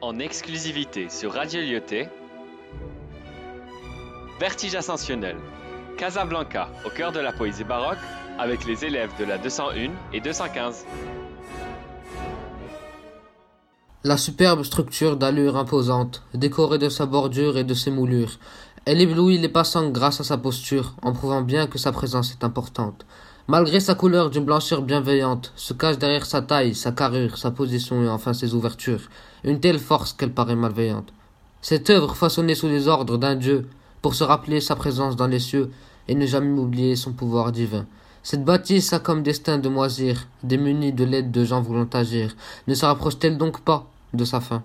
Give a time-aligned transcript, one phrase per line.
[0.00, 2.08] en exclusivité sur Radio Lyoté.
[4.38, 5.36] Vertige ascensionnel.
[5.96, 7.98] Casablanca, au cœur de la poésie baroque,
[8.38, 10.84] avec les élèves de la 201 et 215.
[14.04, 18.38] La superbe structure d'allure imposante, décorée de sa bordure et de ses moulures,
[18.84, 22.44] elle éblouit les passants grâce à sa posture, en prouvant bien que sa présence est
[22.44, 23.04] importante.
[23.48, 28.02] Malgré sa couleur d'une blancheur bienveillante, se cache derrière sa taille, sa carrure, sa position
[28.02, 29.08] et enfin ses ouvertures,
[29.44, 31.12] une telle force qu'elle paraît malveillante.
[31.62, 33.68] Cette œuvre façonnée sous les ordres d'un Dieu,
[34.02, 35.70] pour se rappeler sa présence dans les cieux
[36.08, 37.86] et ne jamais oublier son pouvoir divin.
[38.24, 42.34] Cette bâtisse a comme destin de moisir, démunie de l'aide de gens voulant agir,
[42.66, 44.64] ne se rapproche-t-elle donc pas de sa fin?